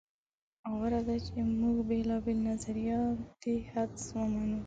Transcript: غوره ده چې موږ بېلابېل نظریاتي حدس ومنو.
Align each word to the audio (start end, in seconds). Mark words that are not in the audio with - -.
غوره 0.77 1.01
ده 1.07 1.15
چې 1.25 1.39
موږ 1.59 1.77
بېلابېل 1.89 2.37
نظریاتي 2.49 3.55
حدس 3.71 4.03
ومنو. 4.15 4.59